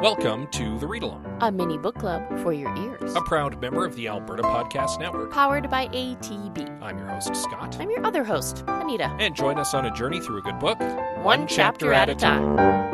[0.00, 3.14] Welcome to the Read Along, a mini book club for your ears.
[3.14, 5.30] a proud member of the Alberta Podcast Network.
[5.30, 6.80] Powered by ATB.
[6.82, 7.76] I'm your host, Scott.
[7.78, 9.14] I'm your other host, Anita.
[9.20, 10.80] And join us on a journey through a good book,
[11.22, 12.89] One chapter at a time.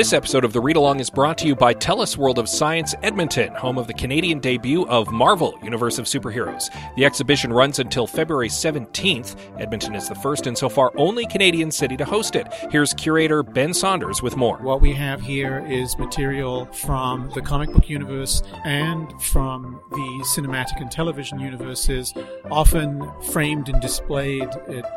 [0.00, 2.94] This episode of the Read Along is brought to you by TELUS World of Science
[3.02, 6.70] Edmonton, home of the Canadian debut of Marvel Universe of Superheroes.
[6.96, 9.36] The exhibition runs until February 17th.
[9.60, 12.46] Edmonton is the first and so far only Canadian city to host it.
[12.70, 14.56] Here's curator Ben Saunders with more.
[14.62, 20.80] What we have here is material from the comic book universe and from the cinematic
[20.80, 22.14] and television universes,
[22.50, 24.48] often framed and displayed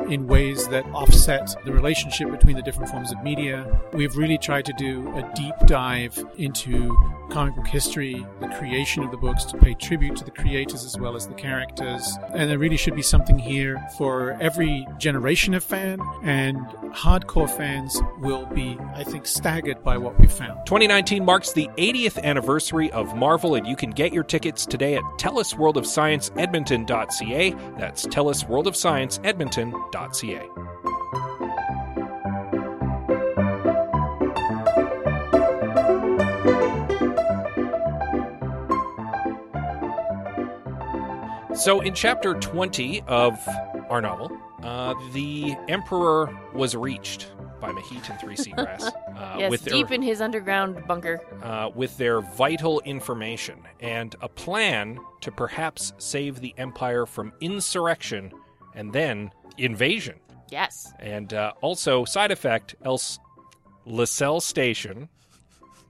[0.08, 3.82] in ways that offset the relationship between the different forms of media.
[3.92, 6.96] We've really tried to do a deep dive into
[7.30, 10.98] comic book history, the creation of the books, to pay tribute to the creators as
[10.98, 12.16] well as the characters.
[12.32, 16.58] And there really should be something here for every generation of fan, and
[16.94, 20.66] hardcore fans will be, I think, staggered by what we found.
[20.66, 25.02] 2019 marks the 80th anniversary of Marvel, and you can get your tickets today at
[25.18, 27.54] tellusworldofscienceedmonton.ca.
[27.78, 30.93] That's TELUSWorldOfScienceEdmonton.ca.
[41.64, 43.38] So, in chapter 20 of
[43.88, 44.30] our novel,
[44.62, 48.92] uh, the Emperor was reached by Mahit and Three Seagrass.
[49.14, 51.20] Uh, yes, with their, deep in his underground bunker.
[51.42, 58.32] uh, with their vital information and a plan to perhaps save the Empire from insurrection
[58.74, 60.18] and then invasion.
[60.50, 60.92] Yes.
[60.98, 63.20] And uh, also, side effect, else
[63.86, 65.08] Lacelle Station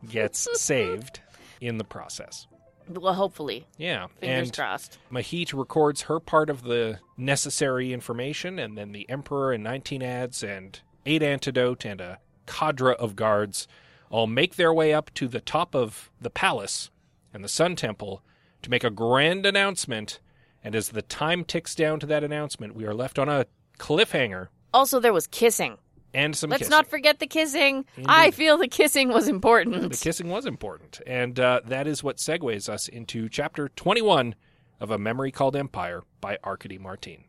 [0.08, 1.20] gets saved
[1.62, 2.46] in the process.
[2.88, 3.66] Well, hopefully.
[3.76, 4.08] Yeah.
[4.20, 4.98] Fingers and crossed.
[5.10, 10.42] Mahit records her part of the necessary information, and then the Emperor and 19 Adze
[10.42, 13.66] and 8 antidote and a cadre of guards
[14.10, 16.90] all make their way up to the top of the palace
[17.32, 18.22] and the Sun Temple
[18.62, 20.20] to make a grand announcement.
[20.62, 23.46] And as the time ticks down to that announcement, we are left on a
[23.78, 25.78] cliffhanger Also, there was kissing.
[26.14, 26.70] And some Let's kissing.
[26.70, 27.84] not forget the kissing.
[28.06, 29.90] I feel the kissing was important.
[29.90, 31.00] The kissing was important.
[31.06, 34.36] And uh, that is what segues us into chapter 21
[34.80, 37.24] of A Memory Called Empire by Arkady Martine.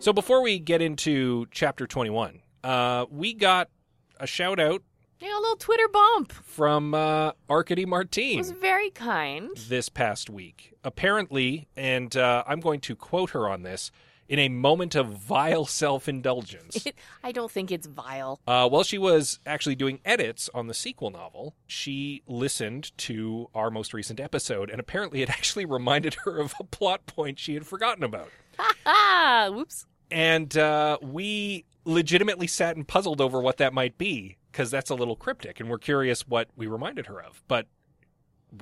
[0.00, 3.68] So before we get into chapter 21, uh, we got
[4.18, 4.82] a shout out
[5.20, 6.32] yeah, a little Twitter bump.
[6.32, 9.50] from uh, Arkady It was very kind.
[9.68, 10.74] this past week.
[10.84, 13.90] Apparently, and uh, I'm going to quote her on this,
[14.28, 16.86] in a moment of vile self indulgence.
[17.24, 18.40] I don't think it's vile.
[18.46, 23.70] Uh, while she was actually doing edits on the sequel novel, she listened to our
[23.70, 27.66] most recent episode, and apparently it actually reminded her of a plot point she had
[27.66, 28.30] forgotten about.
[28.86, 29.86] Ah, whoops.
[30.10, 34.94] And uh, we legitimately sat and puzzled over what that might be, because that's a
[34.94, 37.42] little cryptic, and we're curious what we reminded her of.
[37.48, 37.66] But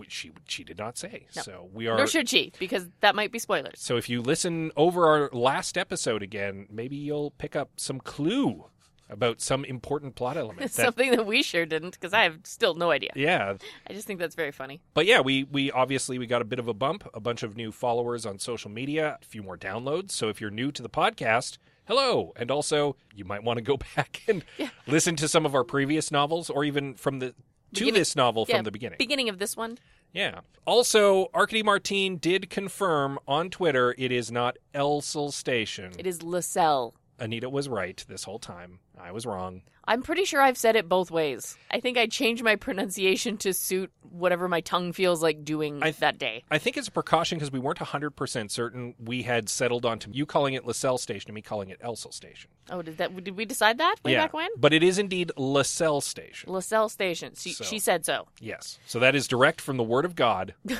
[0.08, 1.26] she she did not say.
[1.36, 1.42] No.
[1.42, 3.80] So we are Nor should she, because that might be spoilers.
[3.80, 8.64] So if you listen over our last episode again, maybe you'll pick up some clue
[9.08, 10.58] about some important plot element.
[10.72, 13.10] that- Something that we sure didn't, because I have still no idea.
[13.14, 13.54] yeah,
[13.88, 14.80] I just think that's very funny.
[14.94, 17.56] but yeah, we we obviously we got a bit of a bump, a bunch of
[17.56, 20.10] new followers on social media, a few more downloads.
[20.10, 23.76] So if you're new to the podcast, hello, and also you might want to go
[23.96, 24.44] back and
[24.86, 27.34] listen to some of our previous novels, or even from the to
[27.80, 28.96] Beginning- this novel Yeah, from the beginning.
[28.98, 29.78] Beginning of this one.
[30.12, 30.40] yeah.
[30.66, 35.92] Also, Arkady Martine did confirm on Twitter it is not Elsel Station.
[35.98, 36.94] It is Lacelle.
[37.18, 38.78] Anita was right this whole time.
[38.98, 39.62] I was wrong.
[39.88, 41.56] I'm pretty sure I've said it both ways.
[41.70, 45.98] I think I changed my pronunciation to suit whatever my tongue feels like doing th-
[45.98, 46.42] that day.
[46.50, 48.94] I think it's a precaution because we weren't 100% certain.
[48.98, 52.12] We had settled on to you calling it LaSalle Station and me calling it Elsel
[52.12, 52.50] Station.
[52.68, 53.14] Oh, did that?
[53.22, 54.24] Did we decide that way yeah.
[54.24, 54.48] back when?
[54.56, 56.52] But it is indeed LaSalle Station.
[56.52, 57.34] LaSalle Station.
[57.36, 57.64] She, So.
[57.64, 58.26] she said so.
[58.40, 58.78] yes.
[58.86, 60.54] So that is direct from the Word of God.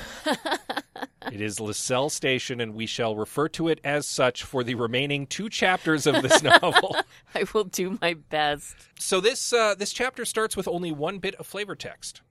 [1.33, 5.27] it is LaSalle Station, and we shall refer to it as such for the remaining
[5.27, 6.97] two chapters of this novel.
[7.35, 8.75] I will do my best.
[8.99, 12.23] so this uh, this chapter starts with only one bit of flavor text.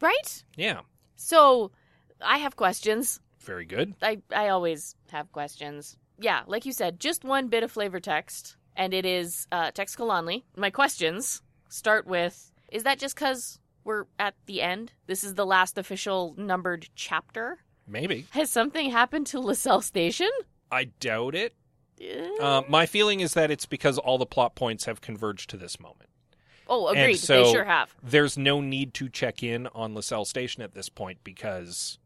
[0.00, 0.44] Right?
[0.56, 0.80] Yeah.
[1.16, 1.70] So,
[2.20, 3.20] I have questions.
[3.40, 3.94] Very good.
[4.02, 5.96] I, I always have questions.
[6.18, 10.42] Yeah, like you said, just one bit of flavor text, and it is uh, Teixcalaanli.
[10.56, 14.92] My questions start with Is that just because we're at the end?
[15.06, 17.58] This is the last official numbered chapter?
[17.92, 18.26] Maybe.
[18.30, 20.30] Has something happened to LaSalle Station?
[20.70, 21.54] I doubt it.
[22.40, 25.78] Uh, my feeling is that it's because all the plot points have converged to this
[25.78, 26.08] moment.
[26.68, 27.16] oh, agreed.
[27.16, 27.94] so- they sure have.
[28.02, 31.98] There's no need to check in on LaSalle Station at this point because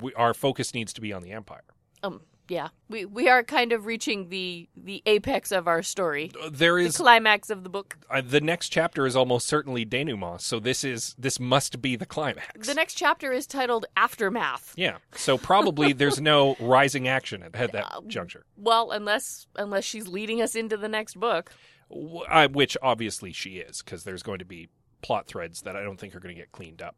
[0.00, 1.64] we, our focus needs to be on the Empire.
[2.04, 6.78] Um, yeah, we we are kind of reaching the the apex of our story, There
[6.78, 7.96] is the climax of the book.
[8.10, 12.04] uh, the next chapter is almost certainly denouement, so this is this must be the
[12.06, 12.66] climax.
[12.66, 14.74] The next chapter is titled Aftermath.
[14.76, 19.84] yeah, so probably there's no rising action at, at that Uh, juncture, Well, unless unless
[19.84, 21.52] she's leading us into the next book.
[21.88, 24.68] W- which obviously she is, because there's going to be
[25.02, 26.94] plot threads that I don't think are going to get cleaned up.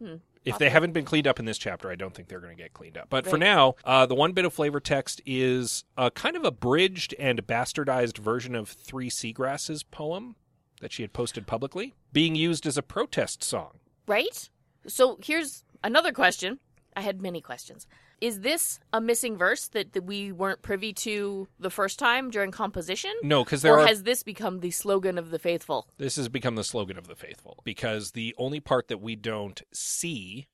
[0.00, 0.16] Hmm,
[0.46, 2.62] If they haven't been cleaned up in this chapter, I don't think they're going to
[2.62, 3.08] get cleaned up.
[3.10, 7.14] But for now, uh, the one bit of flavor text is a kind of abridged
[7.18, 10.36] and bastardized version of Three Seagrasses poem
[10.80, 13.80] that she had posted publicly, being used as a protest song.
[14.06, 14.48] Right?
[14.86, 16.60] So here's another question.
[16.94, 17.86] I had many questions.
[18.20, 22.50] Is this a missing verse that, that we weren't privy to the first time during
[22.50, 23.12] composition?
[23.22, 25.86] No, because there Or are has this become the slogan of the faithful?
[25.98, 29.60] This has become the slogan of the faithful because the only part that we don't
[29.72, 30.46] see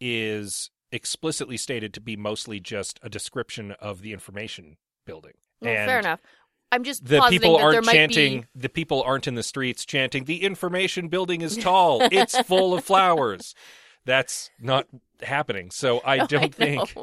[0.00, 4.76] is explicitly stated to be mostly just a description of the information
[5.06, 5.32] building.
[5.60, 6.20] Well, and fair enough.
[6.72, 8.40] I'm just The people aren't chanting.
[8.54, 8.60] be.
[8.60, 10.24] The people aren't in the streets chanting.
[10.24, 12.00] The information building is tall.
[12.10, 13.54] it's full of flowers.
[14.04, 14.86] That's not
[15.22, 15.70] happening.
[15.70, 16.94] So I No, don't think.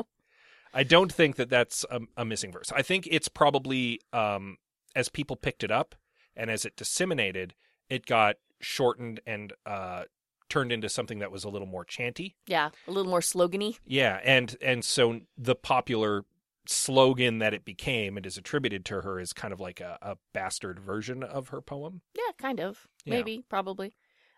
[0.73, 2.71] I don't think that that's a, a missing verse.
[2.75, 4.57] I think it's probably um,
[4.95, 5.95] as people picked it up
[6.35, 7.55] and as it disseminated,
[7.89, 10.03] it got shortened and uh,
[10.47, 12.35] turned into something that was a little more chanty.
[12.47, 13.77] Yeah, a little more slogany.
[13.85, 16.25] Yeah, and and so the popular
[16.67, 20.17] slogan that it became and is attributed to her is kind of like a, a
[20.33, 22.01] bastard version of her poem.
[22.15, 22.87] Yeah, kind of.
[23.05, 23.15] Yeah.
[23.15, 23.93] Maybe, probably.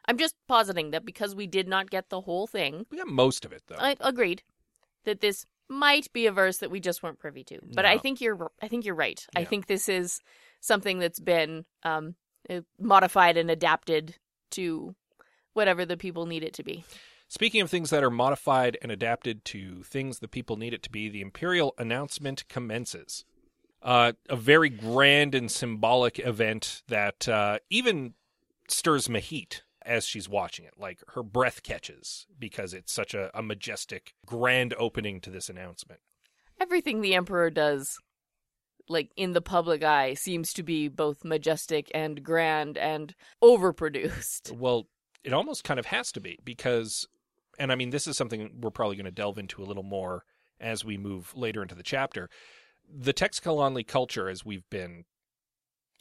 [0.05, 3.45] I'm just positing that because we did not get the whole thing, We got most
[3.45, 3.75] of it though.
[3.77, 4.43] I agreed
[5.05, 7.59] that this might be a verse that we just weren't privy to.
[7.73, 9.25] But I think you're I think you're right.
[9.35, 10.19] I think this is
[10.59, 12.15] something that's been um,
[12.49, 14.15] uh, modified and adapted
[14.51, 14.95] to
[15.53, 16.83] whatever the people need it to be.
[17.27, 20.91] Speaking of things that are modified and adapted to things the people need it to
[20.91, 23.23] be, the Imperial announcement commences.
[23.81, 28.13] Uh, a very grand and symbolic event that uh, even
[28.67, 30.73] stirs Mahit as she's watching it.
[30.77, 36.01] Like her breath catches because it's such a, a majestic, grand opening to this announcement.
[36.59, 37.97] Everything the emperor does
[38.87, 44.51] like in the public eye seems to be both majestic and grand and overproduced.
[44.61, 44.87] Well,
[45.23, 47.07] it almost kind of has to be because,
[47.57, 50.23] and I mean, this is something we're probably going to delve into a little more
[50.59, 52.29] as we move later into the chapter.
[52.87, 55.05] The Teixcalaanli culture, as we've been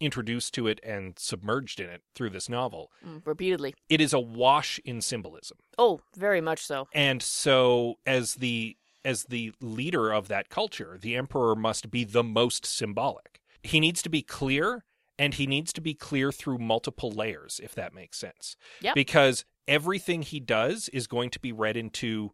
[0.00, 3.74] introduced to it and submerged in it through this novel, Mm, repeatedly.
[3.88, 5.58] it is awash in symbolism.
[5.78, 6.88] Oh, very much so.
[6.92, 12.22] And so, as the as the leader of that culture, the emperor must be the
[12.24, 13.40] most symbolic.
[13.62, 14.84] He needs to be clear,
[15.18, 18.56] and he needs to be clear through multiple layers, if that makes sense.
[18.82, 18.94] Yep.
[18.94, 22.32] Because everything he does is going to be read into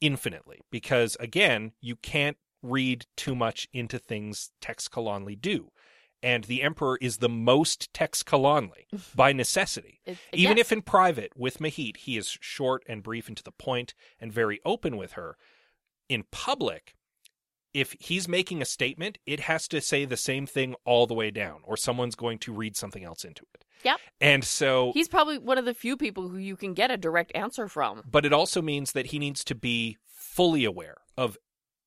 [0.00, 0.60] infinitely.
[0.70, 4.88] Because again, you can't read too much into things Tex
[5.40, 5.70] do.
[6.22, 8.86] And the emperor is the most Teixcalaanli
[9.16, 10.00] by necessity.
[10.04, 10.66] It- Even yes.
[10.66, 14.32] if in private with Mahit, he is short and brief and to the point and
[14.32, 15.36] very open with her,
[16.08, 16.94] in public,
[17.74, 21.30] if he's making a statement, it has to say the same thing all the way
[21.30, 23.64] down, or someone's going to read something else into it.
[23.84, 23.98] Yep.
[24.20, 27.32] And so, He's probably one of the few people who you can get a direct
[27.34, 28.02] answer from.
[28.08, 31.36] but it also means that he needs to be fully aware of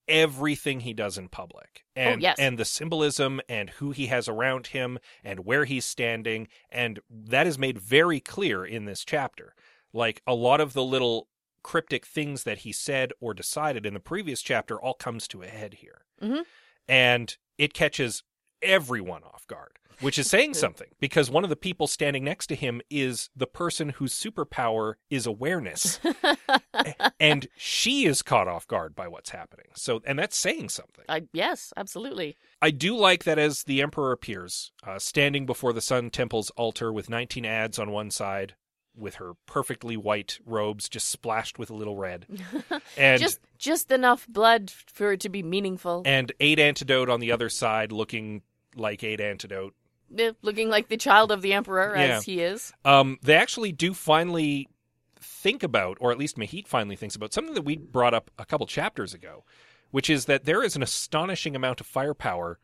[0.08, 2.38] everything he does in public and yes.
[2.40, 7.48] and the symbolism and who he has around him and where he's standing and that
[7.48, 9.54] is made very clear in this chapter
[9.94, 11.28] like a lot of the little
[11.64, 15.48] cryptic things that he said or decided in the previous chapter all comes to a
[15.48, 16.44] head here Mhm.
[16.88, 18.24] and it catches
[18.66, 22.56] everyone off guard which is saying something because one of the people standing next to
[22.56, 26.00] him is the person whose superpower is awareness
[27.20, 29.68] and she is caught off guard by what's happening.
[29.76, 31.06] So, and that's saying something.
[31.08, 32.38] I, yes, absolutely.
[32.62, 36.92] I do like that as the Emperor appears, uh, standing before the Sun Temple's altar
[36.92, 38.56] with 19 Adze on one side,
[38.98, 42.26] with her perfectly white robes just splashed with a little red,
[42.98, 46.02] and just just enough blood for it to be meaningful.
[46.06, 48.42] and eight antidote on the other side, looking
[48.76, 49.74] like eight antidote.
[50.18, 52.18] Eh, Looking like the child of the emperor Yeah.
[52.18, 52.72] as he is.
[52.84, 54.68] Um, they actually do finally
[55.20, 58.46] think about, or at least Mahit finally thinks about, something that we brought up a
[58.46, 59.44] couple chapters ago,
[59.92, 62.60] which is that there is an astonishing amount of firepower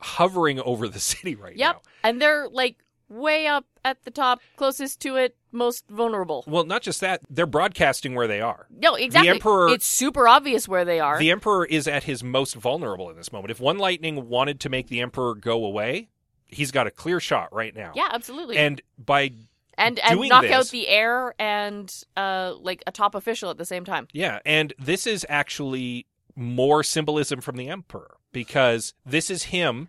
[0.00, 1.74] hovering over the city right Yep.
[1.76, 1.80] now.
[2.02, 6.44] And they're like way up at the top, closest to it, most vulnerable.
[6.46, 8.66] Well, not just that, they're broadcasting where they are.
[8.70, 9.28] No, exactly.
[9.30, 11.18] The Emperor- it's super obvious where they are.
[11.18, 13.50] The Emperor is at his most vulnerable in this moment.
[13.50, 16.08] If One Lightning wanted to make the Emperor go away,
[16.48, 17.92] he's got a clear shot right now.
[17.94, 18.56] yeah, absolutely.
[18.58, 19.32] And by
[19.78, 23.64] and and knock this- out the air and uh like a top official at the
[23.64, 24.08] same time.
[24.12, 29.88] Yeah, and this is actually more symbolism from the Emperor because this is him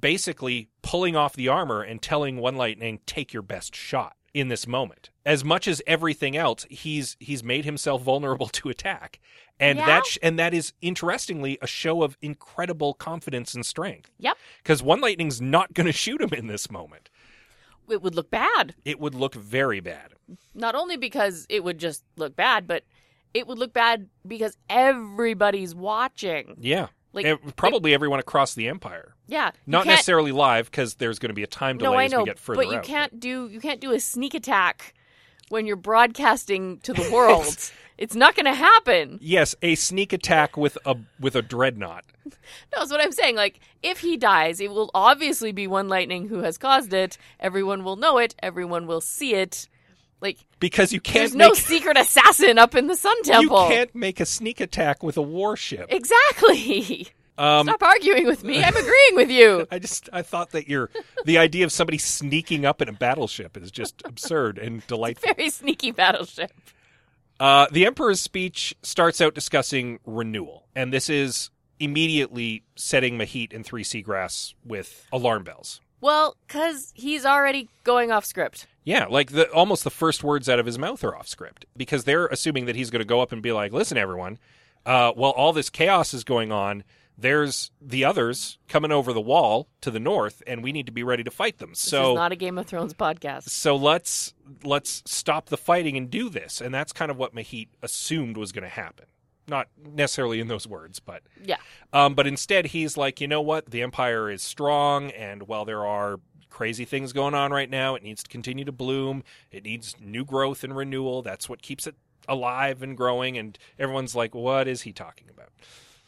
[0.00, 4.66] basically pulling off the armor and telling One Lightning, "Take your best shot." In this
[4.66, 9.18] moment, as much as everything else, he's he's made himself vulnerable to attack,
[9.58, 9.86] and Yeah.
[9.86, 14.12] that sh- and that is interestingly a show of incredible confidence and strength.
[14.18, 14.36] Yep.
[14.62, 17.08] Because One Lightning's not going to shoot him in this moment.
[17.88, 18.74] It would look bad.
[18.84, 20.12] It would look very bad.
[20.54, 22.84] Not only because it would just look bad, but
[23.32, 26.54] it would look bad because everybody's watching.
[26.60, 29.14] Yeah, Like Eh, probably everyone across the Empire.
[29.26, 32.12] yeah, Not necessarily live because there's going to be a time delay No, I as
[32.12, 32.84] know, we get further but you out.
[32.84, 34.94] can't do you can't do a sneak attack
[35.48, 37.56] when you're broadcasting to the world.
[37.98, 39.18] it's not going to happen.
[39.22, 42.04] Yes, a sneak attack with a with a dreadnought.
[42.72, 43.36] No, that's what I'm saying.
[43.36, 47.18] Like, if he dies, it will obviously be one lightning who has caused it.
[47.40, 48.34] Everyone will know it.
[48.42, 49.68] Everyone will see it.
[50.20, 53.62] Like, Because you can't there's no secret assassin up in the Sun Temple.
[53.62, 55.86] you can't make a sneak attack with a warship.
[55.90, 57.08] Exactly.
[57.36, 58.62] Um, Stop arguing with me.
[58.64, 59.66] I'm agreeing with you.
[59.70, 60.90] I just I thought that you're
[61.24, 65.32] the idea of somebody sneaking up in a battleship is just absurd and delightful.
[65.34, 66.50] Very sneaky battleship.
[67.38, 73.64] Uh, the Emperor's speech starts out discussing renewal, and this is immediately setting Mahit and
[73.64, 75.80] Three Seagrass with alarm bells.
[76.00, 78.66] Well, because he's already going off script.
[78.84, 82.04] Yeah, like the almost the first words out of his mouth are off script because
[82.04, 84.38] they're assuming that he's going to go up and be like, "Listen, everyone,
[84.86, 86.84] uh, while all this chaos is going on,
[87.18, 91.02] there's the others coming over the wall to the north, and we need to be
[91.02, 93.48] ready to fight them." This So, is not a Game of Thrones podcast.
[93.50, 97.68] so let's let's stop the fighting and do this, and that's kind of what Mahit
[97.82, 99.06] assumed was going to happen.
[99.48, 101.56] Not necessarily in those words, but Yeah.
[101.92, 103.70] um, but instead, he's like, you know what?
[103.70, 108.02] The Empire is strong, and while there are crazy things going on right now, it
[108.02, 109.22] needs to continue to bloom.
[109.50, 111.22] It needs new growth and renewal.
[111.22, 111.94] That's what keeps it
[112.28, 113.38] alive and growing.
[113.38, 115.48] And everyone's like, what is he talking about?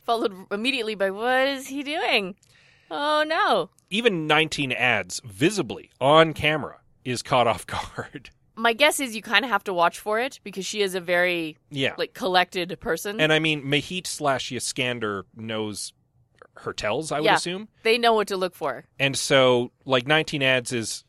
[0.04, 2.34] Followed immediately by, what is he doing?
[2.90, 3.70] Oh, no.
[3.90, 7.66] Even 19 Adze visibly on camera is caught off
[7.96, 8.30] guard.
[8.60, 11.00] My guess is you kind of have to watch for it because she is a
[11.00, 11.94] very, yeah.
[11.96, 13.20] like, collected person.
[13.20, 15.92] and I mean, Mahit slash Yskandr knows
[16.58, 17.36] her tells, I would Yeah.
[17.36, 17.68] assume.
[17.84, 18.84] they know what to look for.
[18.98, 21.04] And so, like, 19 Adze is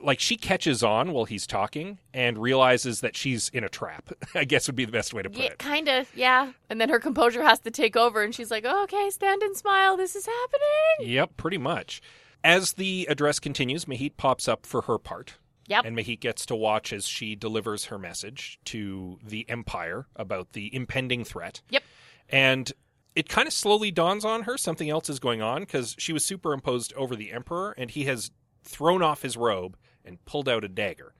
[0.00, 4.44] like she catches on while he's talking and realizes that she's in a trap, I
[4.44, 5.58] guess would be the best way to put Yeah, it.
[5.58, 6.52] kind of, yeah.
[6.70, 9.56] And then her composure has to take over, and she's like, oh, okay, stand and
[9.56, 9.96] smile.
[9.96, 11.12] This is happening.
[11.14, 12.00] Yep, pretty much.
[12.44, 15.34] As the address continues, Mahit pops up for her part.
[15.68, 15.84] Yep.
[15.84, 20.74] And Mahit gets to watch as she delivers her message to the Empire about the
[20.74, 21.60] impending threat.
[21.70, 21.82] Yep.
[22.28, 22.72] And
[23.14, 26.24] it kind of slowly dawns on her something else is going on because she was
[26.24, 28.30] superimposed over the Emperor and he has
[28.62, 31.14] thrown off his robe and pulled out a dagger.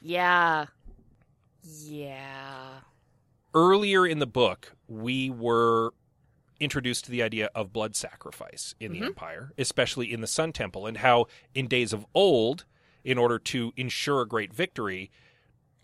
[0.00, 0.66] Yeah.
[1.62, 2.80] Yeah.
[3.54, 5.92] earlier in the book, we were
[6.60, 9.06] introduced to the idea of blood sacrifice in the Mhm.
[9.06, 12.66] Empire, especially in the Sun Temple, and how in days of old,
[13.08, 15.10] in order to ensure a great victory,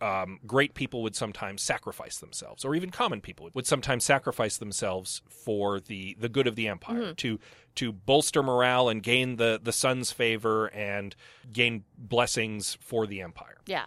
[0.03, 5.23] um, great people would sometimes sacrifice themselves, or even common people would sometimes sacrifice themselves
[5.27, 7.41] for the, the good of the empire to
[7.77, 11.17] to bolster morale and gain the the sun's favor and
[11.51, 13.87] gain blessings for the empire Yeah.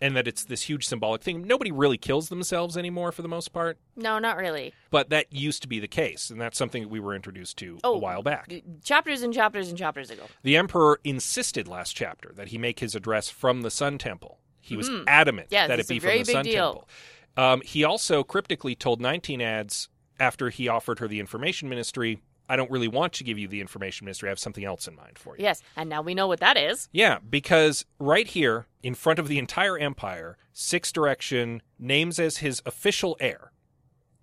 [0.00, 1.42] And that it's this huge symbolic thing.
[1.46, 4.72] Nobody really kills themselves anymore for the most part, No, not really.
[4.90, 7.78] but that used to be the case, and that's something that we were introduced to
[7.84, 7.94] Oh.
[7.94, 8.52] a while back.
[8.84, 10.22] Chapters and chapters and chapters ago.
[10.42, 14.38] The emperor insisted last chapter that he make his address from the Sun Temple.
[14.60, 15.54] He was adamant Mm-hmm.
[15.54, 16.72] Yeah, that it be from the Sun deal.
[16.72, 16.88] Temple.
[17.36, 19.88] Um, he also cryptically told 19 Adze
[20.20, 23.60] after he offered her the information ministry, "I don't really want to give you the
[23.60, 24.28] information ministry.
[24.28, 26.56] I have something else in mind for you." Yes, and now we know what that
[26.56, 26.88] is.
[26.92, 32.62] Yeah, because right here in front of the entire empire, Six Direction names as his
[32.66, 33.52] official heir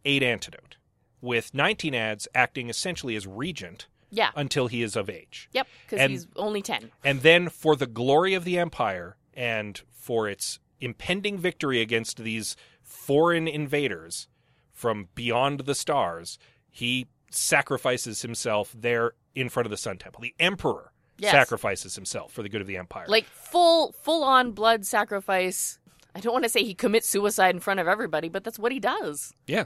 [0.03, 0.77] Eight Antidote,
[1.21, 4.31] with 19 Adze acting essentially as regent Yeah.
[4.35, 5.49] until he is of age.
[5.51, 6.91] Yep, because he's only 10.
[7.03, 12.55] And then for the glory of the empire and for its impending victory against these
[12.83, 14.27] foreign invaders
[14.71, 16.37] from beyond the stars,
[16.69, 20.21] he sacrifices himself there in front of the Sun Temple.
[20.21, 21.31] The emperor Yes.
[21.31, 23.05] sacrifices himself for the good of the empire.
[23.07, 25.79] Like full full on blood sacrifice.
[26.13, 28.71] I don't want to say he commits suicide in front of everybody, but that's what
[28.73, 29.33] he does.
[29.47, 29.65] Yeah.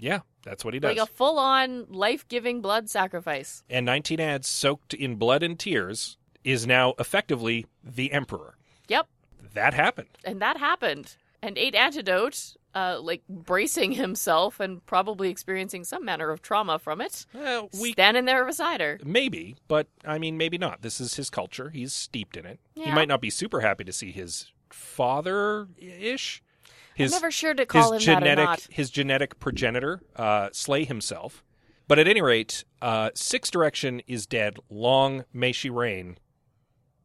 [0.00, 0.96] Yeah, that's what he does.
[0.96, 3.64] Like a full on life giving blood sacrifice.
[3.68, 8.56] and 19 Adze soaked in blood and tears is now effectively the emperor.
[8.86, 9.08] Yep.
[9.54, 10.10] That happened.
[10.24, 11.16] And that happened.
[11.42, 17.00] And Eight Antidote, uh, like bracing himself and probably experiencing some manner of trauma from
[17.00, 18.98] it, Uh, we standing there beside her.
[19.04, 20.82] maybe, but I mean maybe not.
[20.82, 21.70] This is his culture.
[21.70, 22.58] He's steeped in it.
[22.74, 26.42] He might not be super happy to see his father ish.
[26.94, 28.66] His I'm never sure to call him his that or genetic not.
[28.70, 31.44] his genetic progenitor uh, slay himself.
[31.86, 34.58] But at any rate, uh, Six Direction is dead.
[34.68, 36.18] Long may she reign.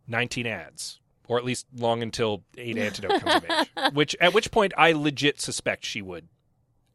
[0.07, 3.69] Nineteen Adze, or at least long until Eight Antidote comes of age.
[3.93, 6.27] Which at which point I legit suspect she would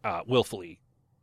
[0.05, 0.81] uh, willfully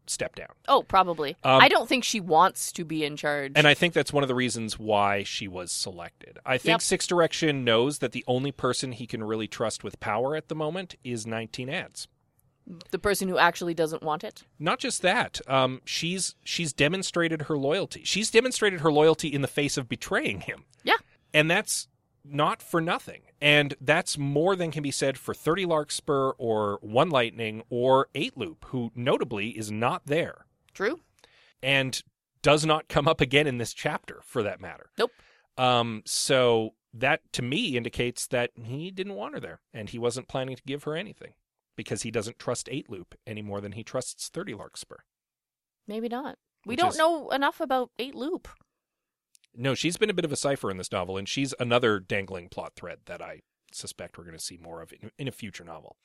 [0.07, 0.50] step down.
[0.67, 1.31] Oh, probably.
[1.43, 3.53] Um, I don't think she wants to be in charge.
[3.55, 6.38] And I think that's one of the reasons why she was selected.
[6.45, 6.81] I think Yep.
[6.83, 10.53] Six Direction knows that the only person he can really trust with power at the
[10.55, 12.05] moment is 19 Adze.
[12.91, 14.43] the person who actually doesn't want it.
[14.59, 18.03] Not just that, um, she's she's demonstrated her loyalty.
[18.03, 20.65] She's demonstrated her loyalty in the face of betraying him.
[20.83, 20.97] Yeah.
[21.33, 21.88] and that's
[22.27, 23.22] not for nothing.
[23.41, 28.38] And that's more than can be said for 30 Larkspur or One Lightning or Eight
[28.38, 31.00] Loop, who notably is not there True?
[31.62, 32.01] and
[32.41, 34.89] does not come up again in this chapter for that matter.
[34.98, 35.12] Nope.
[35.58, 40.27] Um, so that to me indicates that he didn't want her there and he wasn't
[40.27, 41.34] planning to give her anything
[41.75, 44.98] because he doesn't trust Eight Loop any more than he trusts 30 Larkspur.
[45.88, 46.38] Maybe not.
[46.65, 48.48] We don't is- know enough about Eight Loop.
[49.57, 52.50] No, she's been a bit of a cipher in this novel, and she's another dangling
[52.50, 55.63] plot thread that I suspect we're going to see more of in, in a future
[55.63, 55.95] novel.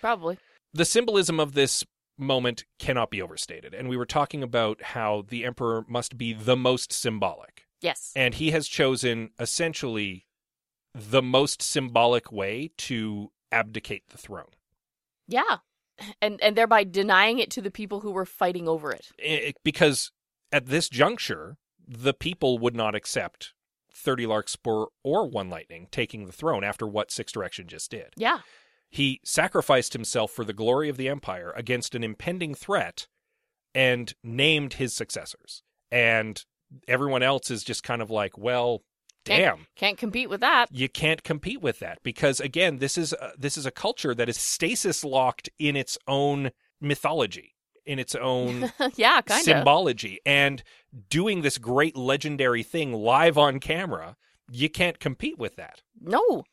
[0.00, 0.38] Probably.
[0.72, 1.84] The symbolism of this
[2.18, 6.56] moment cannot be overstated, and we were talking about how the Emperor must be the
[6.56, 7.66] most symbolic.
[7.80, 8.12] Yes.
[8.16, 10.26] And he has chosen essentially
[10.94, 14.50] the most symbolic way to abdicate the throne.
[15.26, 15.58] yeah.
[16.20, 19.12] And and thereby denying it to the people who were fighting over it.
[19.24, 20.10] I- because
[20.50, 23.52] at this juncture, the people would not accept
[23.94, 28.08] 30 Larkspur or One Lightning taking the throne after what Six Direction just did.
[28.16, 28.40] Yeah.
[28.90, 33.06] He sacrificed himself for the glory of the Empire against an impending threat
[33.74, 35.62] and named his successors.
[35.90, 36.44] And
[36.86, 38.82] everyone else is just kind of like, well,
[39.24, 39.66] damn.
[39.74, 40.68] Can't compete with that.
[40.70, 44.28] you can't compete with that because again this is a, this is a culture that
[44.28, 47.53] is stasis locked in its own mythology
[47.86, 49.44] in its own yeah, kind of.
[49.44, 50.62] symbology and
[51.10, 54.16] doing this great legendary thing live on camera
[54.50, 56.44] you can't compete with that No.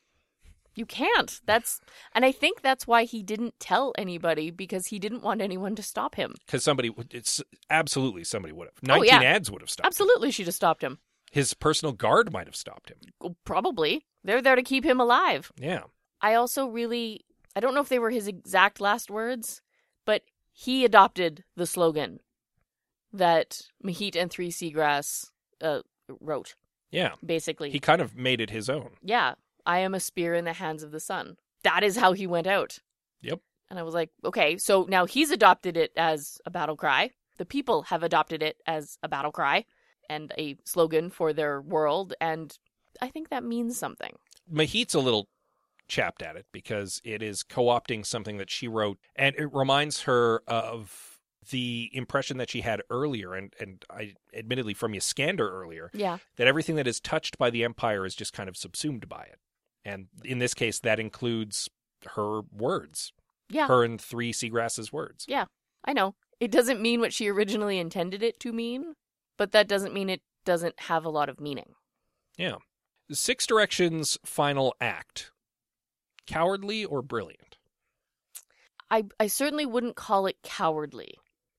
[0.74, 1.38] You can't.
[1.44, 1.80] That's
[2.14, 5.82] and I think that's why he didn't tell anybody because he didn't want anyone to
[5.82, 6.34] stop him.
[6.46, 9.38] because somebody would- it's absolutely somebody would have Oh, 19 yeah.
[9.38, 9.88] Adze would have stopped him.
[9.88, 10.98] Absolutely should have stopped him.
[11.30, 14.06] his personal guard might have stopped him oh, Probably.
[14.24, 15.52] They're there to keep him alive.
[15.58, 15.82] yeah
[16.22, 19.60] I also really I don't know if they were his exact last words,
[20.06, 22.20] but he adopted the slogan
[23.12, 25.26] that Mahit and Three Seagrass
[25.60, 25.80] uh,
[26.20, 26.54] wrote.
[26.90, 29.34] yeah Basically, he kind of made it his own yeah,
[29.66, 31.36] I am a spear in the hands of the sun.
[31.62, 32.78] That is how he went out.
[33.20, 33.40] Yep.
[33.70, 37.10] And I was like, okay, so now he's adopted it as a battle cry.
[37.38, 39.64] The people have adopted it as a battle cry
[40.10, 42.56] and a slogan for their world, and
[43.00, 44.16] I think that means something.
[44.52, 45.28] Mahit's a little
[45.88, 50.42] chapped at it because it is co-opting something that she wrote and it reminds her
[50.46, 51.18] of
[51.50, 56.18] the impression that she had earlier and and I admittedly from Yskandr earlier Yeah.
[56.36, 59.38] that everything that is touched by the empire is just kind of subsumed by it.
[59.84, 61.68] And in this case that includes
[62.14, 63.12] her words.
[63.50, 63.66] Yeah.
[63.66, 65.24] Her and three seagrasses words.
[65.28, 65.46] Yeah.
[65.84, 66.14] I know.
[66.38, 68.94] It doesn't mean what she originally intended it to mean,
[69.36, 71.74] but that doesn't mean it doesn't have a lot of meaning.
[72.38, 72.56] Yeah.
[73.10, 75.31] Six Directions final act.
[76.26, 77.56] Cowardly or brilliant?
[78.90, 81.14] I I certainly wouldn't call it cowardly.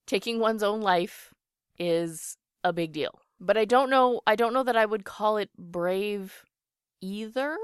[0.06, 1.34] Taking one's own life
[1.80, 3.20] is a big deal.
[3.40, 6.46] But I don't know I don't know that I would call it brave
[7.02, 7.58] either.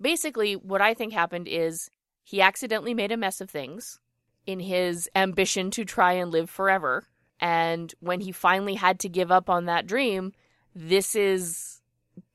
[0.00, 1.90] Basically, what I think happened is
[2.22, 4.00] he accidentally made a mess of things
[4.46, 7.06] in his ambition to try and live forever.
[7.40, 10.32] And when he finally had to give up on that dream,
[10.74, 11.80] this is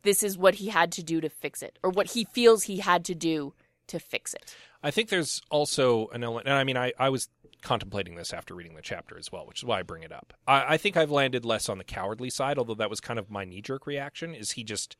[0.03, 2.79] this is what he had to do to fix it or what he feels he
[2.79, 3.53] had to do
[3.87, 4.55] to fix it.
[4.81, 7.27] I think there's also an element, and I mean, I, I was
[7.61, 10.33] contemplating this after reading the chapter as well, which is why I bring it up.
[10.47, 13.29] I, I think I've landed less on the cowardly side, although that was kind of
[13.29, 14.33] my knee jerk reaction.
[14.33, 14.95] Is he just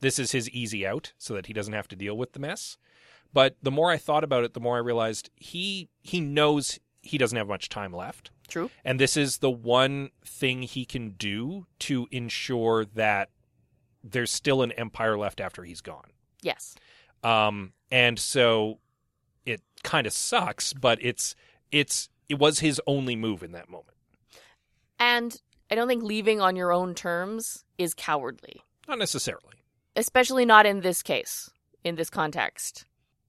[0.00, 2.76] this is his easy out so that he doesn't have to deal with the mess?
[3.32, 7.18] But the more I thought about it, the more I realized he he knows he
[7.18, 8.30] doesn't have much time left.
[8.48, 8.70] True.
[8.84, 13.30] And this is the one thing he can do to ensure that
[14.04, 16.10] there's still an empire left after he's gone.
[16.42, 16.74] Yes.
[17.22, 18.78] Um, and so
[19.46, 21.34] it kind of sucks, but it's
[21.72, 23.96] it's it was his only move in that moment.
[24.98, 25.40] And
[25.70, 28.62] I don't think leaving on your own terms is cowardly.
[28.86, 29.54] Not necessarily.
[29.96, 31.50] especially not in this case,
[31.82, 32.84] in this context.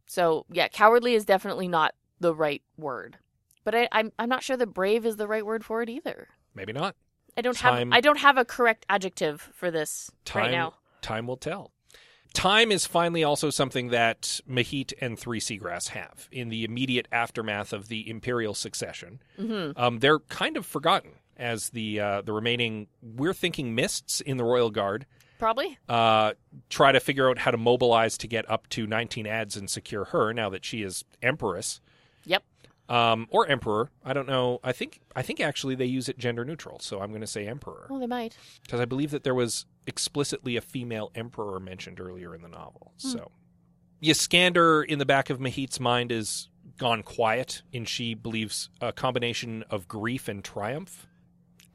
[0.08, 3.18] So yeah, cowardly is definitely not the right word.
[3.64, 6.28] But I, I'm I'm not sure that brave is the right word for it either.
[6.54, 6.96] Maybe not.
[7.38, 10.74] I don't Time- have I don't have a correct adjective for this Time, right now.
[11.02, 11.71] time will tell.
[12.34, 17.71] Time is finally also something that Mahit and Three Seagrass have in the immediate aftermath
[17.71, 19.21] of the imperial succession.
[19.38, 24.38] hmm Um, they're kind of forgotten as the uh, the remaining we're thinking mists in
[24.38, 25.06] the royal guard
[25.39, 25.78] Probably.
[25.89, 26.34] uh,
[26.69, 30.06] try to figure out how to mobilize to get up to 19 Adze and secure
[30.06, 31.80] her now that she is empress
[32.26, 32.43] Yep.
[32.88, 33.89] Um, or emperor.
[34.04, 34.60] I don't know.
[34.63, 37.48] I think I think actually they use it gender neutral, so I'm going to say
[37.48, 38.38] emperor Well, they might.
[38.62, 42.93] because I believe that there was explicitly a female emperor mentioned earlier in the novel.
[43.02, 43.10] Hmm.
[43.10, 43.32] So
[44.04, 49.63] Yskandr in the back of Mahit's mind is gone quiet, and she believes a combination
[49.69, 51.08] of grief and triumph.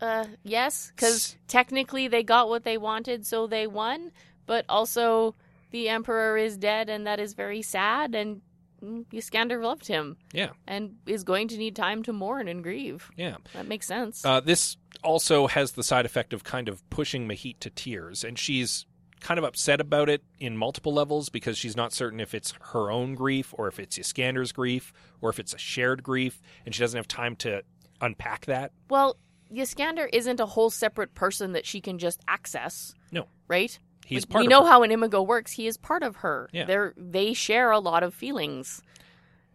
[0.01, 4.13] Uh, yes, because technically they got what they wanted, so they won.
[4.47, 5.35] But also,
[5.71, 8.15] the emperor is dead, and that is very sad.
[8.15, 8.43] And
[8.83, 13.11] Yskandr loved him, Yeah, and is going to need time to mourn and grieve.
[13.17, 13.37] yeah.
[13.55, 14.25] That makes sense.
[14.25, 18.39] Uh, this also has the side effect of kind of pushing Mahit to tears, and
[18.39, 18.87] she's
[19.21, 22.91] kind of upset about it in multiple levels because she's not certain if it's her
[22.91, 26.81] own grief or if it's Yskandr's grief or if it's a shared grief, and she
[26.81, 27.63] doesn't have time to
[28.01, 28.73] unpack that.
[28.89, 29.17] well,
[29.53, 32.95] Yskandr isn't a whole separate person that she can just access.
[33.11, 33.27] No.
[33.49, 33.77] right?
[34.11, 34.69] He's Like, part we know her.
[34.71, 35.53] how an Imago works.
[35.53, 36.51] He is part of her.
[36.53, 36.65] Yeah.
[36.67, 38.83] They're, they share a lot of feelings.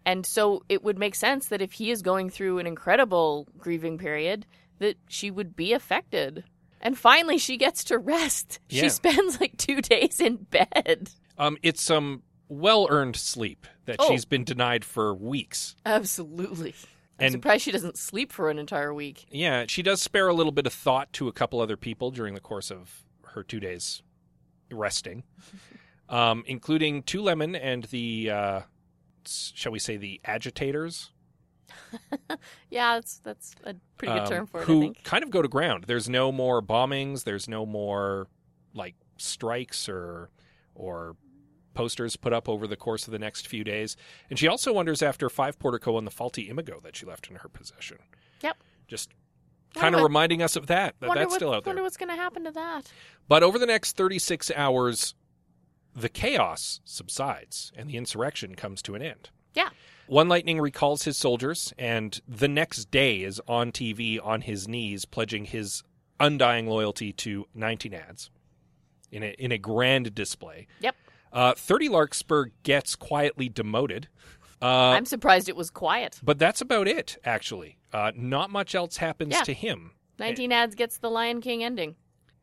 [0.05, 3.97] And so it would make sense that if he is going through an incredible grieving
[3.97, 4.45] period,
[4.79, 6.43] that she would be affected.
[6.81, 8.59] And finally, she gets to rest.
[8.69, 8.83] Yeah.
[8.83, 11.09] She spends like two days in bed.
[11.37, 14.07] Um, it's some well-earned sleep that Oh.
[14.09, 15.75] she's been denied for weeks.
[15.85, 16.75] Absolutely.
[17.19, 19.25] I'm And- surprised she doesn't sleep for an entire week.
[19.31, 22.33] Yeah, she does spare a little bit of thought to a couple other people during
[22.35, 24.03] the course of her two days
[24.75, 25.23] resting,
[26.09, 28.61] um, including Two Lemon and the, uh,
[29.25, 31.11] shall we say, the agitators,
[32.69, 35.47] Yeah, that's that's a pretty good um, term for it, who kind of go to
[35.47, 35.85] ground.
[35.88, 37.23] There's no more bombings.
[37.23, 38.27] There's no more
[38.73, 40.29] like strikes or
[40.73, 41.15] or
[41.73, 43.95] posters put up over the course of the next few days.
[44.29, 47.38] And she also wonders after Five Portico and the faulty Imago that she left in
[47.38, 47.97] her possession.
[48.41, 48.57] Yep.
[48.88, 49.11] Just
[49.75, 50.95] kind of reminding us of that.
[50.99, 51.71] that that's what- still out there.
[51.71, 52.91] Wonder what's going to happen to that.
[53.27, 55.15] But over the next 36 hours,
[55.95, 59.29] the chaos subsides and the insurrection comes to an end.
[59.53, 59.69] Yeah.
[60.07, 65.05] One Lightning recalls his soldiers, and the next day is on TV on his knees,
[65.05, 65.81] pledging his
[66.19, 68.29] undying loyalty to 19 Adze
[69.11, 70.67] in a, in a grand display.
[70.81, 70.95] Yep.
[71.33, 74.07] Uh, 30 Larkspur gets quietly demoted.
[74.61, 76.19] Uh, I'm surprised it was quiet.
[76.23, 77.77] but that's about it, actually.
[77.95, 79.43] Uh, not much else happens Yeah.
[79.43, 79.91] to him.
[80.19, 81.95] 19 Adze gets the Lion King ending.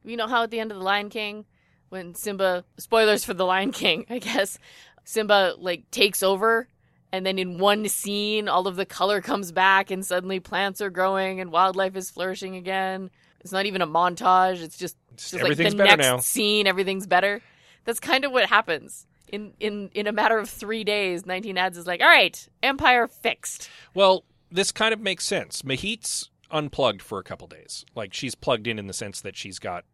[0.02, 1.44] You know how at the end of the Lion King,
[1.90, 4.58] when Simba, spoilers for the Lion King, I guess,
[5.04, 6.68] Simba like takes over,
[7.12, 10.88] and then in one scene, all of the color comes back, and suddenly plants are
[10.90, 13.10] growing and wildlife is flourishing again.
[13.40, 16.16] It's not even a montage; it's just, It's- just like everything's the better next now.
[16.18, 17.42] scene, everything's better.
[17.84, 19.06] That's kind of what happens.
[19.28, 23.06] In, in, in a matter of three days, 19 Adze is like, all right, Empire
[23.08, 23.68] fixed.
[23.94, 25.62] Well, this kind of makes sense.
[25.64, 27.84] Mahit's unplugged for a couple days.
[27.94, 29.84] Like she's plugged in in the sense that she's got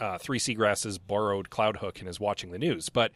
[0.00, 2.88] uh, Three Seagrasses borrowed Cloudhook and is watching the news.
[2.88, 3.12] But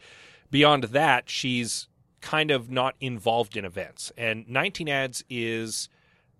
[0.51, 1.87] beyond that, she's
[2.21, 4.11] kind of not involved in events.
[4.17, 5.89] And 19 Adze is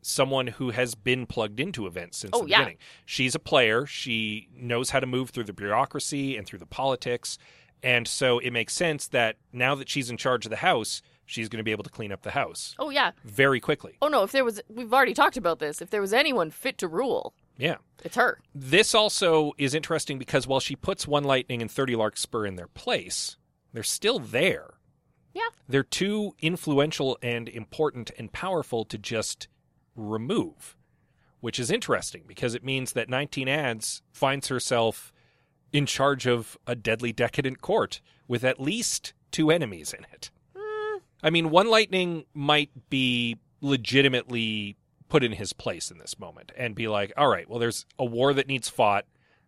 [0.02, 2.60] someone who has been plugged into events since Oh, the yeah.
[2.60, 2.78] beginning.
[3.06, 3.86] She's a player.
[3.86, 7.38] She knows how to move through the bureaucracy and through the politics.
[7.82, 11.50] And so it makes sense that now that she's in charge of the house, she's
[11.50, 13.12] going to be able to clean up the house Oh, yeah.
[13.24, 13.98] very quickly.
[14.02, 15.82] Oh, no, if there was, we've already talked about this.
[15.82, 17.78] If there was anyone fit to rule, Yeah.
[18.04, 18.40] it's her.
[18.54, 22.68] This also is interesting because while she puts one lightning and 30 larkspur in their
[22.68, 23.38] place,
[23.72, 24.76] they're still there.
[25.34, 25.50] Yeah.
[25.68, 29.48] They're too influential and important and powerful to just
[29.96, 30.76] remove,
[31.40, 35.12] which is interesting because it means that 19 Adze finds herself
[35.72, 40.30] in charge of a deadly decadent court with at least two enemies in it.
[41.24, 44.76] I mean, one lightning might be legitimately
[45.08, 48.06] put in his place in this moment and be like, all right, well, there's a
[48.06, 49.06] war that needs fought.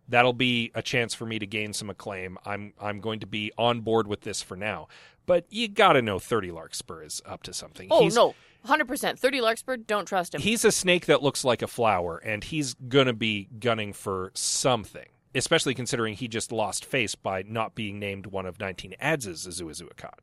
[0.08, 2.38] That'll be a chance for me to gain some acclaim.
[2.44, 4.88] I'm I'm going to be on board with this for now.
[5.26, 7.88] But you got to know 30 Larkspur is up to something.
[7.90, 8.34] Oh, he's, no.
[8.64, 9.18] 100%.
[9.18, 10.40] 30 Larkspur, don't trust him.
[10.40, 14.30] He's a snake that looks like a flower, and he's going to be gunning for
[14.34, 19.26] something, especially considering he just lost face by not being named one of 19 Adze
[19.26, 20.14] as ezuazuacat.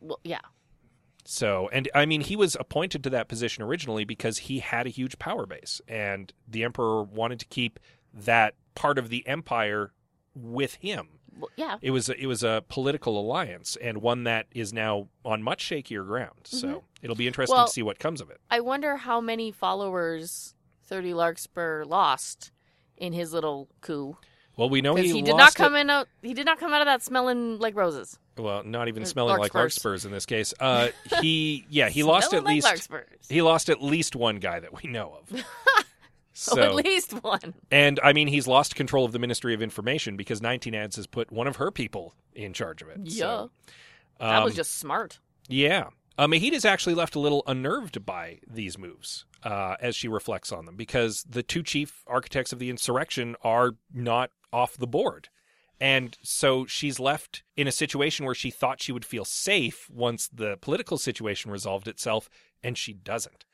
[0.00, 0.40] well, yeah.
[1.32, 4.90] So, and I mean, he was appointed to that position originally because he had a
[4.90, 7.78] huge power base, and the emperor wanted to keep
[8.12, 9.92] that part of the empire
[10.34, 11.20] with him.
[11.38, 11.76] Well, yeah.
[11.82, 16.04] It was it was a political alliance and one that is now on much shakier
[16.04, 16.40] ground.
[16.46, 17.60] So it'll be interesting Mm-hmm.
[17.60, 18.40] Well- to see what comes of it.
[18.50, 20.56] I wonder how many followers
[20.88, 22.50] 30 Larkspur lost
[22.96, 24.16] in his little coup.
[24.56, 26.08] Well, we know he, he, did not come it- in out.
[26.22, 28.18] He did not come out of that smelling like roses.
[28.40, 29.84] Well, not even smelling like larkspurs.
[29.84, 30.54] larkspurs in this case.
[30.58, 30.88] Uh,
[31.20, 33.28] he yeah he lost at like least larkspurs.
[33.28, 35.44] he lost at least one guy that we know of.
[35.44, 35.82] oh,
[36.32, 37.54] so at least one.
[37.70, 41.06] and I mean he's lost control of the Ministry of Information because 19 Adze has
[41.06, 42.98] put one of her people in charge of it.
[43.04, 43.50] Yeah, So,
[44.20, 45.18] that was um, just smart.
[45.48, 45.88] Yeah.
[46.18, 50.66] Uh, is actually left a little unnerved by these moves uh, as she reflects on
[50.66, 55.28] them because the two chief architects of the insurrection are not off the board.
[55.80, 60.28] And so she's left in a situation where she thought she would feel safe once
[60.28, 62.28] the political situation resolved itself,
[62.62, 63.46] and she doesn't.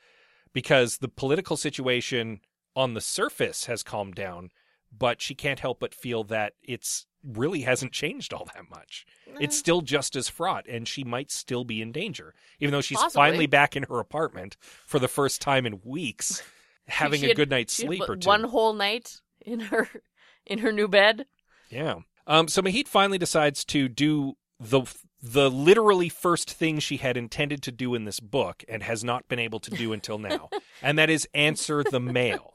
[0.53, 2.41] Because the political situation
[2.75, 4.51] on the surface has calmed down,
[4.97, 9.05] but she can't help but feel that it's really hasn't changed all that much
[9.41, 12.99] it's still just as fraught and she might still be in danger even though she's
[12.99, 13.21] Possibly.
[13.21, 16.41] finally back in her apartment for the first time in weeks
[16.87, 19.89] having a had- good night's had, sleep what, or two One whole night in her
[20.47, 21.27] in her new bed.
[21.69, 24.83] yeah um so mahit finally decides to do the
[25.23, 29.27] the literally first thing she had intended to do in this book and has not
[29.29, 30.49] been able to do until now
[30.83, 32.53] and that is answer the mail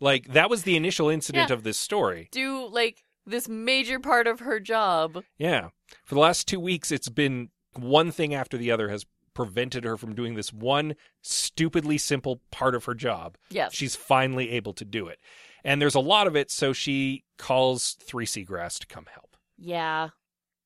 [0.00, 1.54] like that was the initial incident Yeah.
[1.54, 5.22] of this story Do like this major part of her job.
[5.38, 5.68] Yeah.
[6.04, 9.96] For the last two weeks, it's been one thing after the other has prevented her
[9.96, 13.36] from doing this one stupidly simple part of her job.
[13.50, 13.74] Yes.
[13.74, 15.20] She's finally able to do it.
[15.64, 19.36] And there's a lot of it, so she calls Three Seagrass to come help.
[19.58, 20.08] Yeah.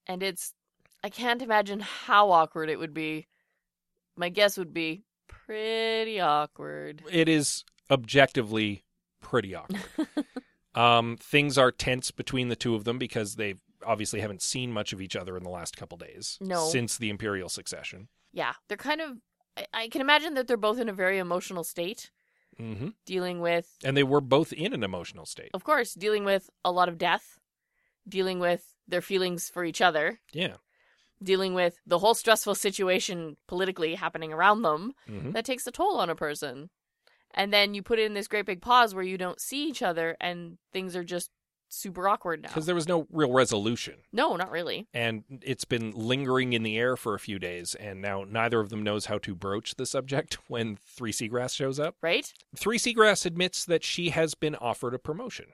[0.07, 0.52] And it's
[1.02, 3.26] I can't imagine how awkward it would be.
[4.16, 7.02] My guess would be pretty awkward.
[7.11, 8.85] It is objectively
[9.20, 9.83] pretty awkward.
[10.74, 13.54] um, things are tense between the two of them because they
[13.85, 16.66] obviously haven't seen much of each other in the last couple days No.
[16.68, 18.09] since the imperial succession.
[18.33, 18.52] Yeah.
[18.68, 19.18] They're kind of
[19.57, 22.11] I, I can imagine that they're both in a very emotional state,
[22.58, 25.50] hmm dealing with And they were both in an emotional state.
[25.54, 27.38] of course, dealing with a lot of death,
[28.08, 30.56] dealing with their feelings for each other, Yeah.
[31.22, 34.94] dealing with the whole stressful situation politically happening around them.
[35.06, 36.70] hmm that takes a toll on a person.
[37.36, 40.16] And then you put in this great big pause where you don't see each other
[40.20, 41.30] and things are just
[41.68, 42.48] super awkward now.
[42.48, 44.87] because there was no real resolution No, not really.
[44.94, 48.68] and it's been lingering in the air for a few days and now neither of
[48.68, 52.33] them knows how to broach the subject when three seagrass shows up Right?
[52.57, 55.46] three seagrass admits that she has been offered a promotion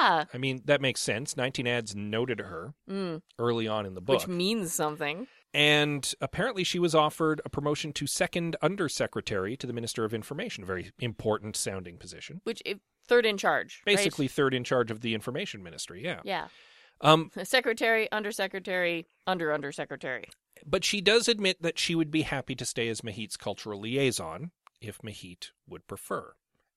[0.00, 0.24] Yeah.
[0.34, 4.20] i mean that makes sense 19 Adze noted her Mm, early on in the book
[4.20, 5.28] which means something.
[5.52, 10.62] And apparently she was offered a promotion to second undersecretary to the minister of information
[10.64, 13.82] a very important sounding position Which if, third in charge.
[13.86, 13.96] right?
[13.96, 16.48] basically third in charge of the information ministry yeah Yeah.
[17.00, 20.24] um Secretary, undersecretary, under undersecretary.
[20.66, 24.50] But she does admit that she would be happy to stay as Mahit's cultural liaison
[24.80, 26.34] if Mahit would prefer.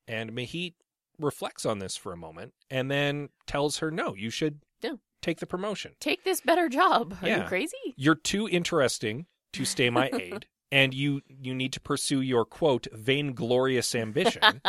[0.07, 0.73] And Mahit
[1.19, 4.93] reflects on this for a moment and then tells her, no, you should Yeah.
[5.23, 5.93] Take the promotion.
[5.99, 7.17] Take this better job.
[7.21, 7.41] Are Yeah.
[7.43, 7.77] you crazy?
[7.95, 12.87] You're too interesting to stay my aide, and you, you need to pursue your, quote,
[12.93, 14.61] vainglorious ambition.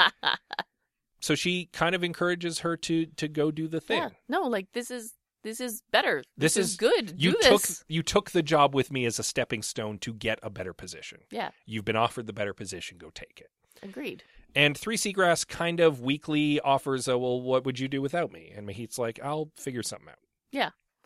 [1.20, 3.98] so she kind of encourages her to, to go do the thing.
[3.98, 4.08] Yeah.
[4.28, 6.22] No, like this is this is better.
[6.38, 7.14] This This, is- is good.
[7.20, 7.84] You Do took this.
[7.86, 11.18] you took the job with me as a stepping stone to get a better position.
[11.30, 11.50] Yeah.
[11.66, 13.50] You've been offered the better position, go take it.
[13.82, 14.22] Agreed.
[14.56, 18.52] And Three Seagrass kind of weakly offers a, well, what would you do without me?
[18.56, 20.14] And Mahit's like, I'll figure something out.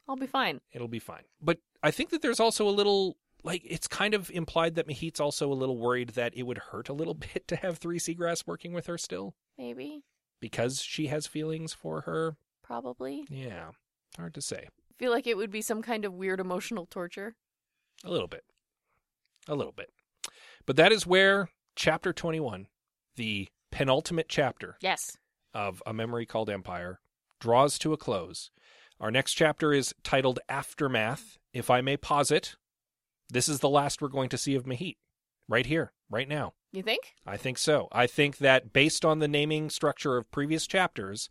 [0.08, 0.60] I'll be fine.
[0.72, 1.24] It'll be fine.
[1.40, 5.20] But I think that there's also a little, like, it's kind of implied that Mahit's
[5.20, 8.46] also a little worried that it would hurt a little bit to have Three Seagrass
[8.46, 10.02] working with her still Maybe.
[10.40, 12.36] because she has feelings for her.
[12.62, 13.24] Probably.
[13.28, 13.72] Yeah,
[14.16, 14.68] hard to say.
[14.98, 17.34] feel like it would be some kind of weird emotional torture.
[18.04, 18.44] A little bit.
[19.46, 19.90] A little bit.
[20.66, 22.66] But that is where chapter 21,
[23.16, 25.16] the penultimate chapter Yes.
[25.54, 27.00] of A Memory Called Empire
[27.40, 28.50] draws to a close.
[29.00, 31.38] Our next chapter is titled Aftermath.
[31.52, 32.56] If I may posit,
[33.30, 34.96] this is the last we're going to see of Mahit.
[35.48, 36.54] Right here, right now.
[36.72, 37.14] You think?
[37.26, 37.88] I think so.
[37.92, 41.30] I think that based on the naming structure of previous chapters,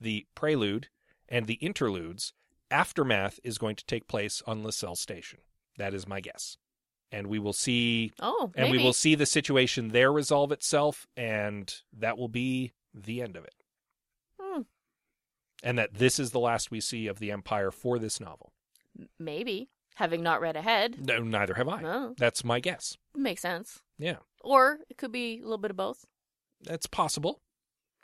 [0.00, 0.88] the prelude
[1.28, 2.32] and the interludes,
[2.70, 5.40] Aftermath is going to take place on LaSalle Station.
[5.78, 6.58] That is my guess.
[7.10, 8.78] And we will see Oh, and maybe.
[8.78, 13.44] we will see the situation there resolve itself and that will be the end of
[13.44, 13.54] it
[15.62, 18.52] and that this is the last we see of the empire for this novel
[19.18, 19.68] maybe.
[19.96, 21.06] Having not read ahead.
[21.06, 23.80] no neither have i No, that's my guess makes sense.
[23.98, 26.04] yeah Or it could be a little bit of both.
[26.62, 27.40] that's possible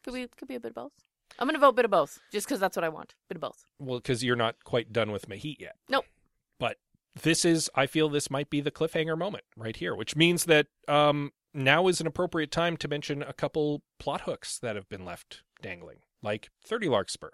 [0.04, 0.92] Could be could be a bit of both.
[1.38, 3.14] I'm gonna vote bit of both, just because that's what I want.
[3.28, 3.64] Bit of both.
[3.78, 5.76] Well, because you're not quite done with Mahit yet.
[5.88, 6.04] Nope.
[6.58, 6.76] But
[7.22, 10.66] this is, I feel this might be the cliffhanger moment right here, which means that
[10.88, 15.06] um, now is an appropriate time to mention a couple plot hooks that have been
[15.06, 17.30] left dangling, like 30 Larkspur.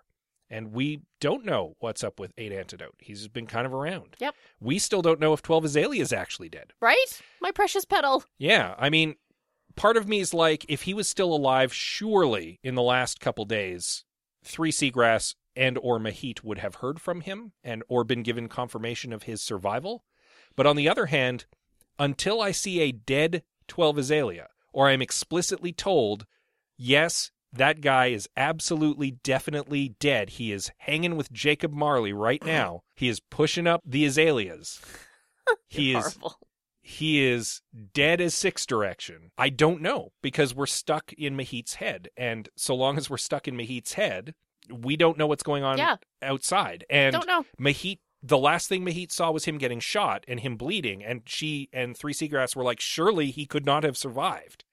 [0.50, 2.94] And we don't know what's up with 8 Antidote.
[2.98, 4.16] He's been kind of around.
[4.18, 4.34] Yep.
[4.60, 6.72] We still don't know if 12 Azalea is actually dead.
[6.80, 7.20] Right?
[7.42, 8.24] My precious petal.
[8.38, 9.16] Yeah, I mean,
[9.76, 13.44] part of me is like, if he was still alive, surely in the last couple
[13.44, 14.04] days,
[14.42, 19.12] Three Seagrass and or Mahit would have heard from him and or been given confirmation
[19.12, 20.04] of his survival.
[20.56, 21.44] But on the other hand,
[21.98, 26.26] until I see a dead 12 Azalea, or I'm explicitly told,
[26.76, 30.30] yes, that guy is absolutely, definitely dead.
[30.30, 32.82] He is hanging with Jacob Marley right now.
[32.94, 34.80] He is pushing up the Azaleas.
[35.66, 36.38] He is Horrible.
[36.82, 37.62] he is
[37.94, 39.30] dead as six direction.
[39.38, 42.08] I don't know because we're stuck in Mahit's head.
[42.18, 44.34] And so long as we're stuck in Mahit's head,
[44.70, 45.96] we don't know what's going on Yeah.
[46.22, 46.84] outside.
[46.90, 47.46] And Don't know.
[47.58, 51.02] Mahit, the last thing Mahit saw was him getting shot and him bleeding.
[51.02, 54.64] And she and Three Seagrass were like, surely he could not have survived.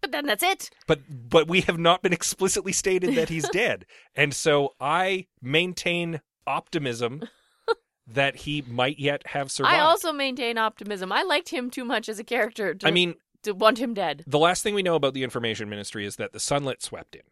[0.00, 0.70] But then that's it.
[0.86, 3.86] But but we have not been explicitly stated that he's dead.
[4.14, 7.22] And so I maintain optimism
[8.06, 9.74] that he might yet have survived.
[9.74, 11.12] I also maintain optimism.
[11.12, 14.24] I liked him too much as a character to, I mean, to want him dead.
[14.26, 17.22] The last thing we know about the information ministry is that the Sunlit swept in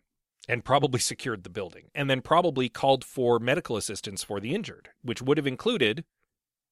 [0.48, 4.90] and probably secured the building and then probably called for medical assistance for the injured,
[5.02, 6.04] which would have included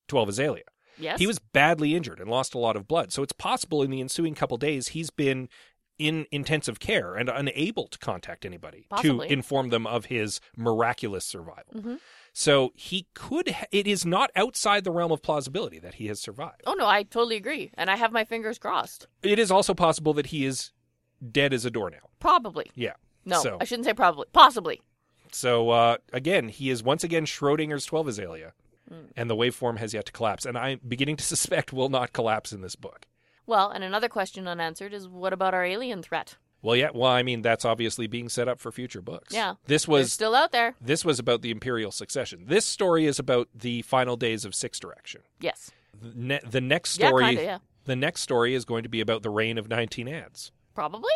[0.09, 0.65] 12 Azalea.
[0.99, 1.19] Yes.
[1.19, 3.13] He was badly injured and lost a lot of blood.
[3.13, 5.49] So it's possible in the ensuing couple days he's been
[5.99, 9.29] in intensive care and unable to contact anybody Possibly.
[9.29, 11.73] to inform them of his miraculous survival.
[11.75, 12.01] Mhm.
[12.33, 16.19] So he could ha- it is not outside the realm of plausibility that he has
[16.21, 16.63] survived.
[16.67, 19.07] Oh no, I totally agree, and I have my fingers crossed.
[19.23, 20.73] It is also possible that he is
[21.31, 22.11] dead as a doornail.
[22.19, 22.71] Probably.
[22.75, 22.95] Yeah.
[23.25, 24.27] No, So- I shouldn't say probably.
[24.33, 24.81] Possibly.
[25.31, 28.55] So uh, again, he is once again Schrodinger's 12 Azalea,
[28.89, 29.07] Hmm.
[29.17, 30.45] and the waveform has yet to collapse.
[30.45, 33.07] And I'm beginning to suspect will not collapse in this book.
[33.47, 36.37] Well, and another question unanswered is what about our alien threat?
[36.63, 36.91] Well, yeah.
[36.95, 39.35] Well, I mean, that's obviously being set up for future books.
[39.35, 39.55] Yeah.
[39.67, 40.77] This was still out there.
[40.81, 42.45] this was about the Imperial succession.
[42.47, 45.23] This story is about the final days of Six Direction.
[45.41, 45.73] Yes.
[46.01, 47.59] The, ne- the next Yeah, story, kinda, yeah.
[47.85, 50.53] the next story is going to be about the reign of 19 Adze.
[50.75, 51.11] Probably.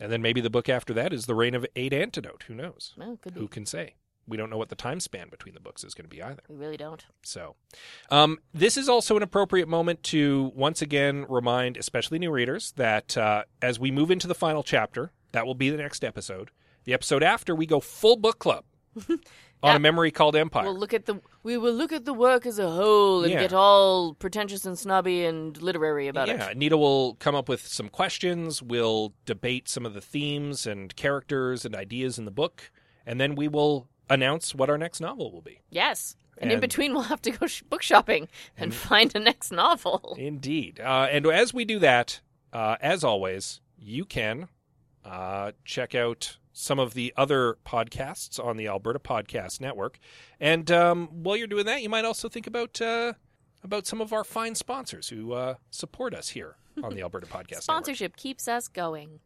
[0.00, 2.44] And then maybe the book after that is the reign of eight antidote.
[2.48, 2.92] Who knows?
[2.96, 3.18] Well.
[3.34, 3.94] Who can say?
[4.26, 6.42] We don't know what the time span between the books is going to be either.
[6.48, 7.04] We really don't.
[7.22, 7.56] So,
[8.10, 13.16] um, this is also an appropriate moment to once again remind, especially new readers, that
[13.16, 16.50] uh, as we move into the final chapter, that will be the next episode.
[16.84, 18.64] The episode after, we go full book club
[19.08, 19.18] on
[19.64, 19.76] Yeah.
[19.76, 20.64] a memory called Empire.
[20.64, 23.40] We'll look at the we will look at the work as a whole and Yeah.
[23.40, 26.38] get all pretentious and snobby and literary about yeah, it.
[26.40, 28.62] Yeah, Nita will come up with some questions.
[28.62, 32.70] We'll debate some of the themes and characters and ideas in the book,
[33.06, 35.60] and then we will announce what our next novel will be.
[35.70, 36.16] Yes.
[36.38, 40.16] And, in between, we'll have to go sh- book shopping and find a next novel.
[40.18, 40.80] Indeed.
[40.80, 42.20] Uh, and as we do that,
[42.52, 44.48] uh, as always, you can
[45.04, 49.98] uh, check out some of the other podcasts on the Alberta Podcast Network.
[50.40, 53.14] And um, while you're doing that, you might also think about uh,
[53.64, 57.32] about some of our fine sponsors who uh, support us here on the Alberta Podcast
[57.50, 57.62] Network.
[57.62, 59.20] Sponsorship keeps us going.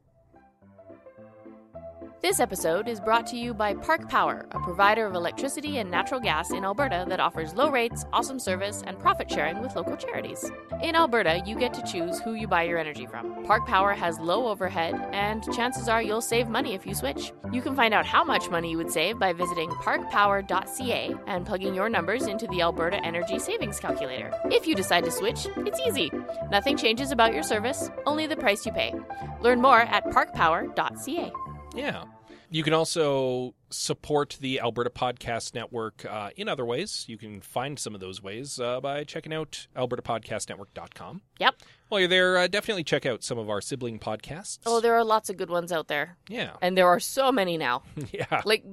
[2.23, 6.19] This episode is brought to you by Park Power, a provider of electricity and natural
[6.19, 10.51] gas in Alberta that offers low rates, awesome service, and profit sharing with local charities.
[10.83, 13.45] In Alberta, you get to choose who you buy your energy from.
[13.45, 17.33] Park Power has low overhead, and chances are you'll save money if you switch.
[17.53, 21.75] You can find out how much money you would save by visiting parkpower.ca and plugging
[21.75, 24.33] your numbers into the Alberta Energy Savings Calculator.
[24.47, 26.11] If you decide to switch, it's easy.
[26.51, 28.95] Nothing changes about your service, only the price you pay.
[29.43, 31.33] Learn more at parkpower.ca.
[31.75, 32.05] Yeah.
[32.49, 37.05] You can also support the Alberta Podcast Network uh, in other ways.
[37.09, 41.23] You can find some of those ways uh, by checking out albertapodcastnetwork.com.
[41.41, 41.55] Yep.
[41.89, 44.61] While you're there, uh, definitely check out some of our sibling podcasts.
[44.65, 46.17] Oh, there are lots of good ones out there.
[46.29, 46.53] yeah.
[46.63, 47.83] And there are so many now.
[48.13, 48.43] yeah.
[48.45, 48.65] Like,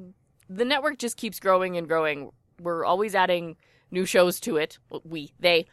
[0.50, 2.32] the network just keeps growing and growing.
[2.62, 3.56] We're always adding
[3.90, 4.78] new shows to it.
[5.04, 5.66] We, they,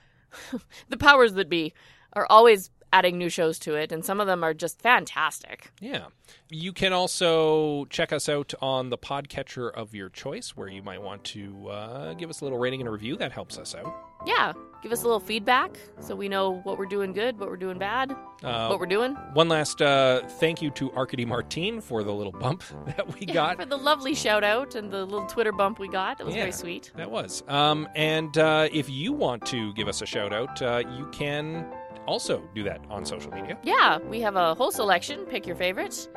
[0.89, 1.75] the powers that be,
[2.15, 5.71] are always adding new shows to it, and some of them are just fantastic.
[5.81, 6.07] Yeah.
[6.49, 11.01] You can also check us out on the podcatcher of your choice, where you might
[11.03, 13.17] want to uh, give us a little rating and a review.
[13.17, 13.93] That helps us out.
[14.27, 17.57] Yeah, give us a little feedback so we know what we're doing good, what we're
[17.57, 18.13] doing bad,
[18.43, 19.15] Uh, what we're doing.
[19.33, 23.33] one last uh, thank you to Arkady Martine for the little bump that we Yeah,
[23.33, 23.57] got.
[23.57, 26.19] for the lovely shout out and the little Twitter bump we got.
[26.19, 26.43] That was Yeah.
[26.43, 26.93] very sweet.
[26.97, 27.43] That was.
[27.49, 31.65] Um, and uh, if you want to give us a shout out, uh, you can
[32.07, 33.59] also do that on social media.
[33.63, 35.25] Yeah, we have a whole selection.
[35.27, 36.09] Pick your favorites.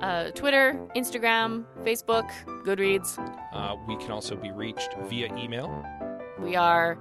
[0.00, 2.28] Uh, Twitter, Instagram, Facebook,
[2.64, 3.18] Goodreads.
[3.52, 5.84] Uh, we can also be reached via email.
[6.38, 6.98] We are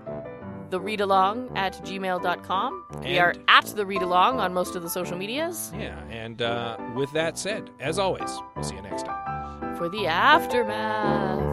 [0.69, 2.85] the read along at gmail.com.
[3.03, 7.11] We are at the readalong on most of the social medias Yeah, and uh, with
[7.11, 9.75] that said, as always, we'll see you next time.
[9.75, 11.52] for the aftermath.